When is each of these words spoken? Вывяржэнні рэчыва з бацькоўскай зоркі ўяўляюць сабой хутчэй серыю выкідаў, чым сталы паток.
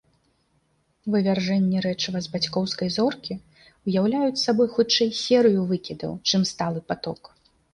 Вывяржэнні 1.15 1.83
рэчыва 1.85 2.19
з 2.27 2.31
бацькоўскай 2.37 2.89
зоркі 2.97 3.33
ўяўляюць 3.91 4.41
сабой 4.45 4.67
хутчэй 4.79 5.09
серыю 5.23 5.61
выкідаў, 5.75 6.11
чым 6.33 6.41
сталы 6.55 6.79
паток. 6.91 7.21